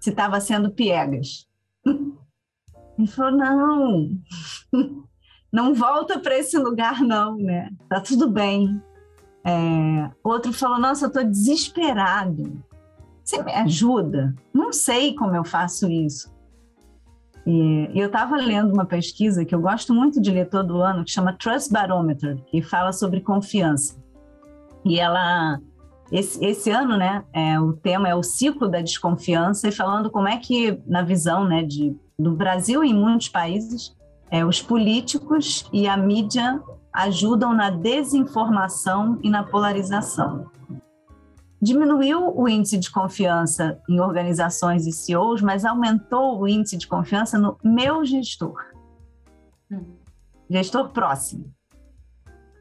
[0.00, 1.48] se estava sendo piegas.
[2.98, 4.10] Ele falou: não,
[5.52, 7.70] não volta para esse lugar, não, né?
[7.88, 8.80] Tá tudo bem.
[9.44, 12.62] É, outro falou: Nossa, eu estou desesperado.
[13.24, 14.34] Você me ajuda?
[14.52, 16.32] Não sei como eu faço isso.
[17.46, 21.10] E, eu estava lendo uma pesquisa que eu gosto muito de ler todo ano, que
[21.10, 24.01] chama Trust Barometer, que fala sobre confiança.
[24.84, 25.60] E ela,
[26.10, 30.28] esse, esse ano, né, é, o tema é o ciclo da desconfiança, e falando como
[30.28, 33.96] é que, na visão né, de, do Brasil e em muitos países,
[34.30, 36.60] é, os políticos e a mídia
[36.92, 40.50] ajudam na desinformação e na polarização.
[41.60, 47.38] Diminuiu o índice de confiança em organizações e CEOs, mas aumentou o índice de confiança
[47.38, 48.60] no meu gestor.
[49.70, 49.96] Uhum.
[50.50, 51.52] Gestor próximo.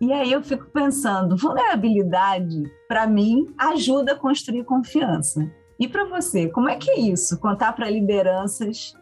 [0.01, 5.47] E aí eu fico pensando, vulnerabilidade, para mim, ajuda a construir confiança.
[5.79, 7.39] E para você, como é que é isso?
[7.39, 8.95] Contar para lideranças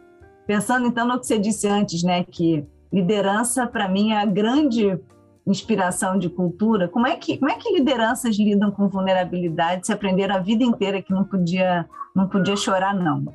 [0.50, 4.98] Pensando então no que você disse antes, né, que liderança para mim é a grande
[5.46, 6.88] inspiração de cultura.
[6.88, 9.86] Como é que como é que lideranças lidam com vulnerabilidade?
[9.86, 13.32] Se aprenderam a vida inteira que não podia não podia chorar não.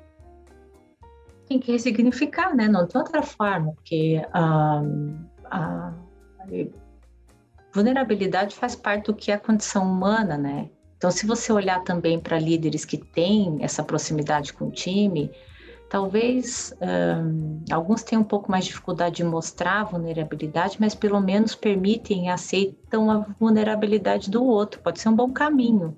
[1.47, 2.67] Tem que ressignificar, né?
[2.67, 5.93] Não de outra forma, porque a
[7.75, 10.69] vulnerabilidade faz parte do que é a condição humana, né?
[10.97, 15.29] Então, se você olhar também para líderes que têm essa proximidade com o time,
[15.95, 21.19] Talvez um, alguns tenham um pouco mais de dificuldade de mostrar a vulnerabilidade, mas pelo
[21.19, 24.81] menos permitem e aceitam a vulnerabilidade do outro.
[24.81, 25.95] Pode ser um bom caminho,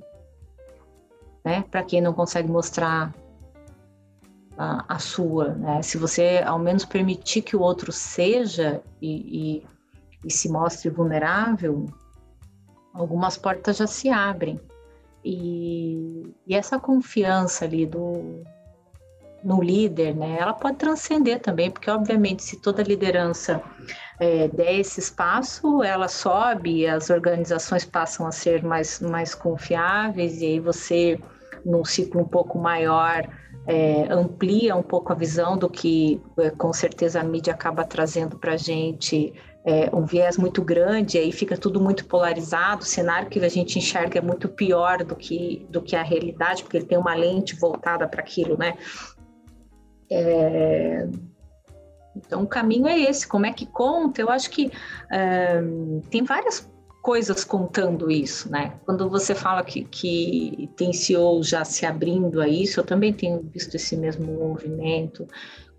[1.43, 1.63] né?
[1.71, 3.15] Para quem não consegue mostrar
[4.57, 5.81] a, a sua, né?
[5.81, 9.67] Se você ao menos permitir que o outro seja e, e,
[10.25, 11.85] e se mostre vulnerável,
[12.93, 14.59] algumas portas já se abrem.
[15.23, 18.43] E, e essa confiança ali do,
[19.43, 23.61] no líder, né, ela pode transcender também, porque obviamente se toda liderança
[24.19, 30.45] é, der esse espaço, ela sobe, as organizações passam a ser mais, mais confiáveis, e
[30.45, 31.19] aí você,
[31.65, 33.27] num ciclo um pouco maior,
[33.67, 38.37] é, amplia um pouco a visão do que é, com certeza a mídia acaba trazendo
[38.37, 39.33] para a gente
[39.67, 43.77] é, um viés muito grande, aí fica tudo muito polarizado, o cenário que a gente
[43.77, 47.53] enxerga é muito pior do que, do que a realidade, porque ele tem uma lente
[47.53, 48.77] voltada para aquilo, né?
[50.09, 51.09] É...
[52.15, 53.27] Então, o caminho é esse.
[53.27, 54.21] Como é que conta?
[54.21, 54.71] Eu acho que
[55.11, 55.61] é,
[56.09, 56.71] tem várias
[57.03, 58.73] coisas contando isso, né?
[58.85, 63.41] Quando você fala que, que tem CEO já se abrindo a isso, eu também tenho
[63.53, 65.27] visto esse mesmo movimento.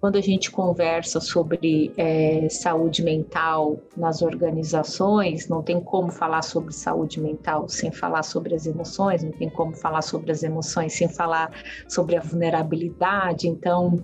[0.00, 6.72] Quando a gente conversa sobre é, saúde mental nas organizações, não tem como falar sobre
[6.72, 11.08] saúde mental sem falar sobre as emoções, não tem como falar sobre as emoções sem
[11.08, 11.50] falar
[11.88, 13.48] sobre a vulnerabilidade.
[13.48, 13.96] Então,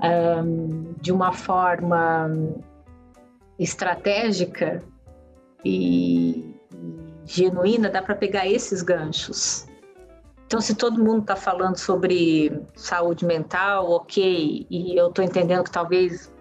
[0.00, 2.30] um, de uma forma
[3.58, 4.82] estratégica
[5.64, 6.54] e
[7.24, 9.66] genuína, dá para pegar esses ganchos
[10.54, 15.70] então, se todo mundo está falando sobre saúde mental, ok, e eu estou entendendo que
[15.72, 16.32] talvez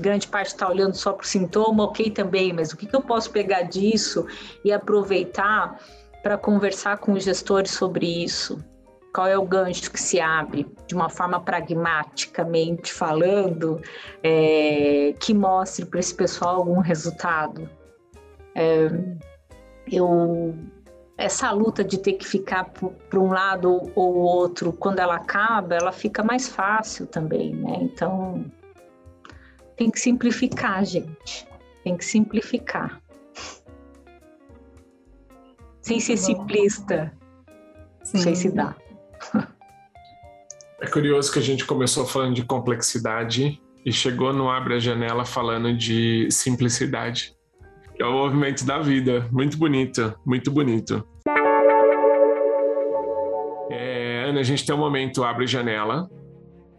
[0.00, 3.02] grande parte está olhando só para o sintoma, ok também, mas o que, que eu
[3.02, 4.24] posso pegar disso
[4.64, 5.80] e aproveitar
[6.22, 8.64] para conversar com os gestores sobre isso?
[9.12, 13.82] Qual é o gancho que se abre, de uma forma pragmaticamente falando,
[14.22, 17.68] é, que mostre para esse pessoal algum resultado?
[18.54, 18.88] É,
[19.90, 20.54] eu
[21.16, 25.92] essa luta de ter que ficar para um lado ou outro, quando ela acaba, ela
[25.92, 27.78] fica mais fácil também, né?
[27.80, 28.44] Então,
[29.76, 31.46] tem que simplificar, gente.
[31.82, 33.00] Tem que simplificar.
[35.80, 37.12] Sem ser simplista.
[38.02, 38.16] Sim.
[38.16, 38.74] Não sei se dá.
[40.80, 45.24] É curioso que a gente começou falando de complexidade e chegou no Abre a Janela
[45.24, 47.36] falando de simplicidade.
[47.98, 49.28] É o movimento da vida.
[49.30, 51.06] Muito bonito, muito bonito.
[53.70, 56.08] É, Ana, a gente tem um momento Abre Janela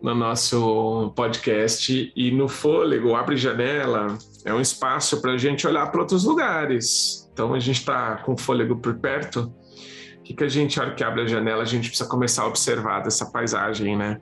[0.01, 5.91] no nosso podcast e no Fôlego, Abre Janela é um espaço para a gente olhar
[5.91, 7.27] para outros lugares.
[7.33, 9.51] Então a gente está com o fôlego por perto.
[10.19, 12.47] O que, que a gente, olha que abre a janela, a gente precisa começar a
[12.47, 14.19] observar dessa paisagem, né?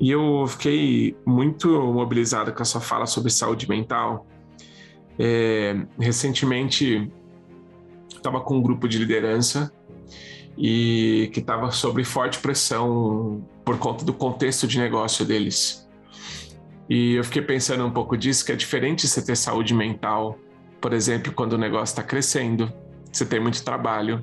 [0.00, 4.26] E eu fiquei muito mobilizado com a sua fala sobre saúde mental,
[5.18, 7.10] é, recentemente,
[8.08, 9.72] estava com um grupo de liderança
[10.56, 15.88] e que estava sob forte pressão por conta do contexto de negócio deles.
[16.88, 20.38] E eu fiquei pensando um pouco disso, que é diferente você ter saúde mental,
[20.80, 22.72] por exemplo, quando o negócio está crescendo,
[23.10, 24.22] você tem muito trabalho,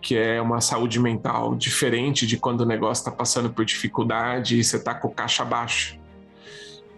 [0.00, 4.64] que é uma saúde mental diferente de quando o negócio está passando por dificuldade e
[4.64, 5.99] você está com o caixa baixo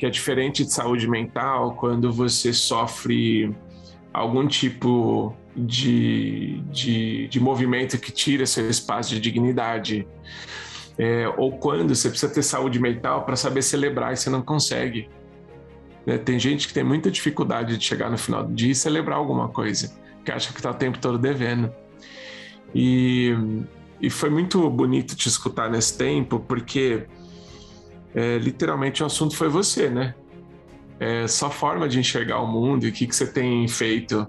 [0.02, 3.54] que é diferente de saúde mental quando você sofre
[4.12, 10.04] algum tipo de, de, de movimento que tira seu espaço de dignidade.
[10.98, 15.08] É, ou quando você precisa ter saúde mental para saber celebrar e você não consegue.
[16.04, 19.18] É, tem gente que tem muita dificuldade de chegar no final do dia e celebrar
[19.18, 21.72] alguma coisa, que acha que está o tempo todo devendo.
[22.74, 23.36] E,
[24.00, 27.06] e foi muito bonito te escutar nesse tempo, porque
[28.14, 30.14] é, literalmente o assunto foi você, né?
[31.00, 34.26] É, sua forma de enxergar o mundo e o que, que você tem feito.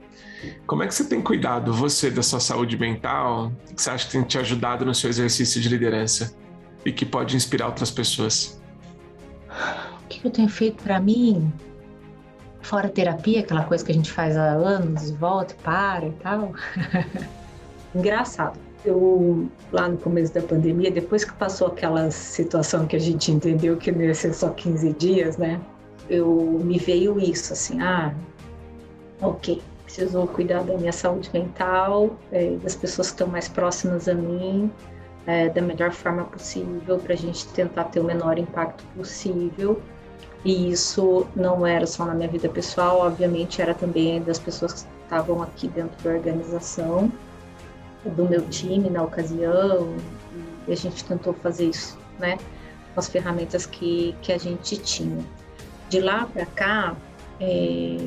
[0.66, 3.52] Como é que você tem cuidado, você, da sua saúde mental?
[3.70, 6.36] O que você acha que tem te ajudado no seu exercício de liderança
[6.86, 8.62] e que pode inspirar outras pessoas?
[10.04, 11.54] O que eu tenho feito para mim?
[12.62, 16.54] Fora terapia, aquela coisa que a gente faz há anos, volta e para e tal.
[17.94, 23.32] Engraçado eu lá no começo da pandemia, depois que passou aquela situação que a gente
[23.32, 25.60] entendeu que não ia ser só 15 dias, né?
[26.10, 28.14] Eu me veio isso assim, ah,
[29.22, 34.14] ok, preciso cuidar da minha saúde mental, é, das pessoas que estão mais próximas a
[34.14, 34.70] mim,
[35.26, 39.82] é, da melhor forma possível para a gente tentar ter o menor impacto possível.
[40.44, 44.90] E isso não era só na minha vida pessoal, obviamente era também das pessoas que
[45.04, 47.10] estavam aqui dentro da organização
[48.06, 49.96] do meu time na ocasião,
[50.68, 52.38] e a gente tentou fazer isso, né,
[52.94, 55.24] com as ferramentas que, que a gente tinha.
[55.90, 56.96] De lá para cá,
[57.40, 57.98] é,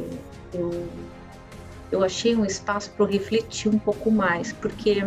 [0.55, 0.89] eu,
[1.91, 5.05] eu achei um espaço para refletir um pouco mais, porque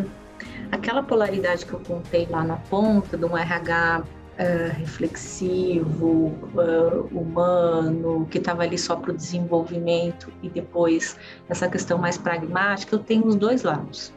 [0.71, 4.03] aquela polaridade que eu contei lá na ponta, de um RH
[4.39, 11.17] Uh, reflexivo, uh, humano, que estava ali só para o desenvolvimento e depois
[11.49, 14.13] essa questão mais pragmática, eu tenho os dois lados.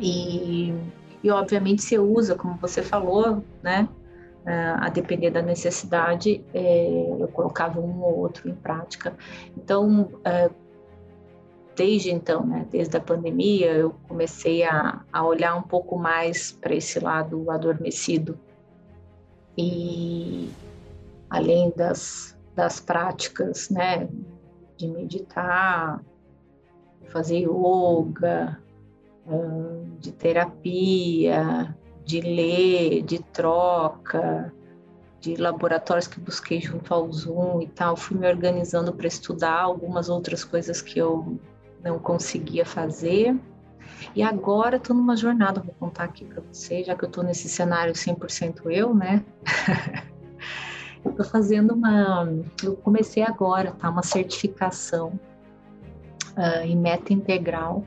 [0.00, 0.74] E,
[1.22, 3.88] e obviamente você usa, como você falou, né?
[4.78, 9.14] a depender da necessidade, é, eu colocava um ou outro em prática.
[9.56, 10.50] Então, é,
[11.76, 16.74] desde então, né, desde a pandemia, eu comecei a, a olhar um pouco mais para
[16.74, 18.38] esse lado adormecido.
[19.56, 20.50] E
[21.28, 24.08] além das, das práticas, né,
[24.76, 26.02] de meditar,
[27.08, 28.58] fazer yoga,
[29.98, 31.74] de terapia,
[32.04, 34.52] de ler, de troca,
[35.20, 40.08] de laboratórios que busquei junto ao Zoom e tal, fui me organizando para estudar algumas
[40.08, 41.38] outras coisas que eu
[41.84, 43.36] não conseguia fazer.
[44.14, 47.48] E agora estou numa jornada, vou contar aqui para vocês, já que eu estou nesse
[47.48, 49.24] cenário 100% eu, né?
[51.04, 52.28] Estou fazendo uma.
[52.62, 53.88] Eu comecei agora, tá?
[53.88, 55.18] Uma certificação
[56.36, 57.84] uh, em meta integral,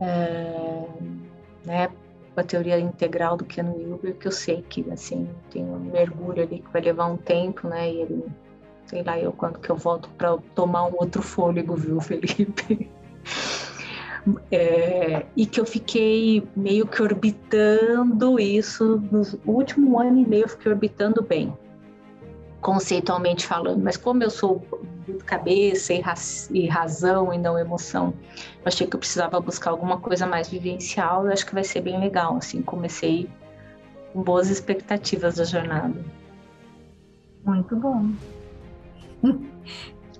[0.00, 1.02] uh,
[1.64, 1.88] né?
[2.34, 6.42] Com a teoria integral do Ken Wilber, que eu sei que, assim, tem um mergulho
[6.42, 7.90] ali que vai levar um tempo, né?
[7.90, 8.24] E ele,
[8.86, 12.88] sei lá, eu quando que eu volto para tomar um outro fôlego, viu, Felipe?
[14.50, 20.48] É, e que eu fiquei meio que orbitando isso no último ano e meio eu
[20.48, 21.54] fiquei orbitando bem
[22.60, 24.62] conceitualmente falando, mas como eu sou
[25.24, 26.02] cabeça e,
[26.52, 28.12] e, razão e não emoção,
[28.56, 31.26] eu achei que eu precisava buscar alguma coisa mais vivencial.
[31.26, 32.36] Eu acho que vai ser bem legal.
[32.36, 33.28] Assim, comecei
[34.12, 35.94] com boas expectativas da jornada.
[37.44, 38.10] Muito bom.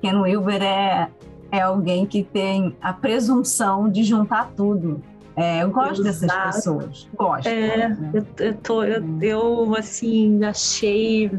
[0.01, 1.11] Ken Wilber é,
[1.53, 5.03] é alguém que tem a presunção de juntar tudo.
[5.37, 6.27] É, eu gosto Exato.
[6.27, 7.09] dessas pessoas.
[7.15, 7.47] Gosto.
[7.47, 8.11] É, né?
[8.15, 11.31] eu, eu, tô, eu, eu, assim, achei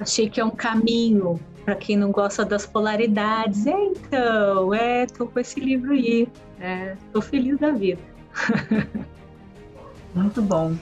[0.00, 3.66] Achei que é um caminho para quem não gosta das polaridades.
[3.66, 6.28] É, então, é, tô com esse livro aí.
[6.60, 8.00] É, tô feliz da vida.
[10.14, 10.74] Muito bom.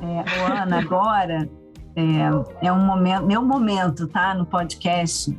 [0.00, 1.48] É, Ana, agora
[1.94, 4.34] é, é um momento, meu momento, tá?
[4.34, 5.36] No podcast,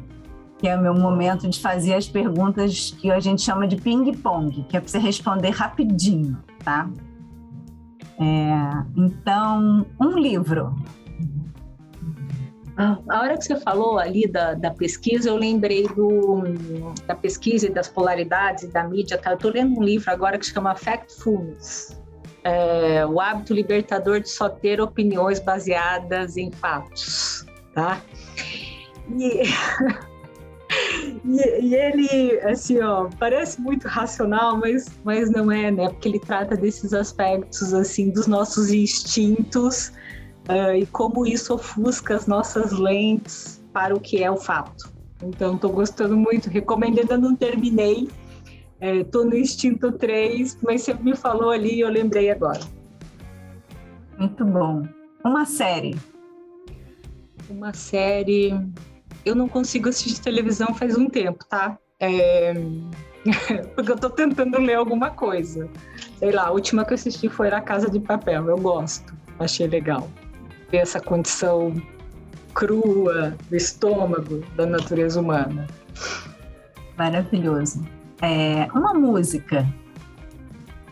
[0.57, 4.63] que é o meu momento de fazer as perguntas que a gente chama de ping-pong,
[4.63, 6.89] que é para você responder rapidinho, tá?
[8.19, 10.75] É, então, um livro.
[12.75, 16.43] Ah, a hora que você falou ali da, da pesquisa, eu lembrei do,
[17.05, 19.17] da pesquisa e das polaridades da mídia.
[19.17, 19.31] Tá?
[19.31, 21.99] Eu estou lendo um livro agora que chama Factfulness.
[22.43, 28.01] É, o hábito libertador de só ter opiniões baseadas em fatos, tá?
[29.17, 29.43] E
[31.25, 35.89] E, e, ele, assim, ó, parece muito racional, mas, mas não é, né?
[35.89, 39.93] Porque ele trata desses aspectos, assim, dos nossos instintos
[40.49, 44.91] uh, e como isso ofusca as nossas lentes para o que é o fato.
[45.21, 46.49] Então, estou gostando muito.
[46.49, 48.09] Recomendo, ainda não terminei.
[48.81, 52.59] Estou é, no instinto 3, mas você me falou ali e eu lembrei agora.
[54.17, 54.83] Muito bom.
[55.23, 55.95] Uma série.
[57.49, 58.53] Uma série
[59.25, 61.77] eu não consigo assistir televisão faz um tempo, tá?
[61.99, 62.53] É...
[63.75, 65.69] Porque eu tô tentando ler alguma coisa.
[66.17, 68.47] Sei lá, a última que eu assisti foi A Casa de Papel.
[68.47, 70.09] Eu gosto, achei legal.
[70.69, 71.73] Ver essa condição
[72.53, 75.67] crua do estômago da natureza humana.
[76.97, 77.83] Maravilhoso.
[78.21, 79.67] É, uma música.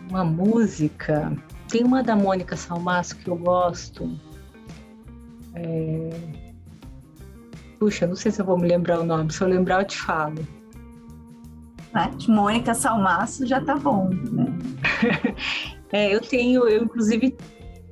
[0.09, 1.32] Uma música.
[1.69, 4.17] Tem uma da Mônica Salmaço que eu gosto.
[5.55, 6.41] É...
[7.82, 9.34] Puxa, não sei se eu vou me lembrar o nome.
[9.34, 10.36] Se eu lembrar, eu te falo.
[11.91, 12.11] Né?
[12.27, 14.45] Mônica Salmaço já tá bom, né?
[15.91, 17.36] é, eu tenho, eu inclusive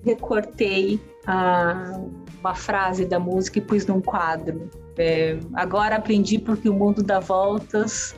[0.03, 1.99] recortei a,
[2.39, 4.69] uma frase da música e pus num quadro.
[4.95, 8.15] É, agora aprendi porque o mundo dá voltas.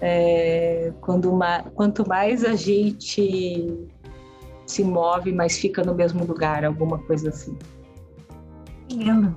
[0.00, 3.76] É, quando uma, quanto mais a gente
[4.64, 7.58] se move, mais fica no mesmo lugar, alguma coisa assim.
[8.88, 9.34] Lindo.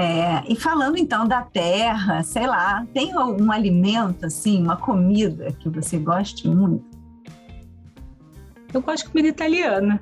[0.00, 5.68] É, e falando então da terra, sei lá, tem algum alimento assim, uma comida que
[5.68, 6.98] você goste muito?
[8.72, 10.00] Eu gosto de comida italiana.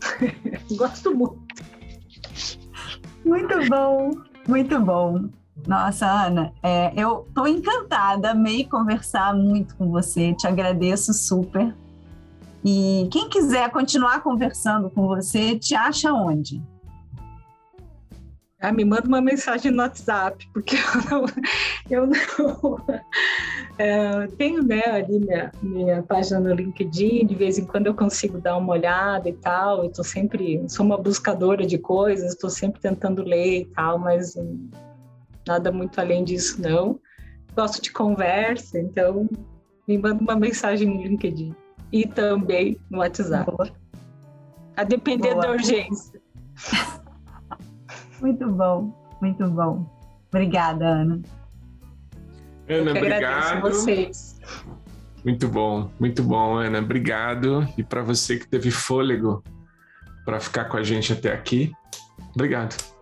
[0.78, 1.44] gosto muito.
[3.22, 4.10] Muito bom,
[4.48, 5.28] muito bom.
[5.66, 11.76] Nossa, Ana, é, eu estou encantada, amei conversar muito com você, te agradeço super.
[12.64, 16.62] E quem quiser continuar conversando com você, te acha onde?
[18.64, 21.26] Ah, me manda uma mensagem no WhatsApp, porque eu não,
[21.90, 22.84] eu não
[23.76, 28.38] é, tenho né, ali minha, minha página no LinkedIn, de vez em quando eu consigo
[28.38, 29.80] dar uma olhada e tal.
[29.84, 34.34] Eu estou sempre, sou uma buscadora de coisas, estou sempre tentando ler e tal, mas
[34.34, 34.70] hum,
[35.46, 36.98] nada muito além disso não.
[37.54, 39.28] Gosto de conversa, então
[39.86, 41.54] me manda uma mensagem no LinkedIn
[41.92, 43.44] e também no WhatsApp.
[43.44, 43.70] Boa.
[44.74, 45.42] A depender Boa.
[45.42, 46.18] da urgência.
[48.20, 49.86] Muito bom, muito bom.
[50.28, 51.22] Obrigada, Ana.
[52.68, 53.60] Ana, obrigado.
[53.60, 54.40] vocês.
[55.24, 56.78] Muito bom, muito bom, Ana.
[56.78, 57.66] Obrigado.
[57.78, 59.42] E para você que teve fôlego
[60.24, 61.72] para ficar com a gente até aqui,
[62.34, 62.93] obrigado.